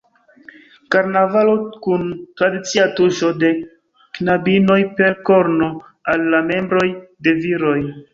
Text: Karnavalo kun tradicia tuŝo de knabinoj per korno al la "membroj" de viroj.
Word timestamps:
Karnavalo 0.93 1.51
kun 1.87 2.07
tradicia 2.39 2.85
tuŝo 2.99 3.29
de 3.43 3.51
knabinoj 4.19 4.79
per 5.01 5.19
korno 5.29 5.69
al 6.15 6.25
la 6.37 6.41
"membroj" 6.49 6.87
de 7.29 7.37
viroj. 7.45 7.77